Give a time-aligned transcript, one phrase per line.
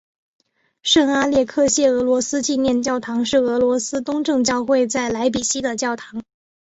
[0.81, 6.23] 圣阿列克谢俄罗斯纪念教堂是俄罗斯东正教会在莱比锡的教堂。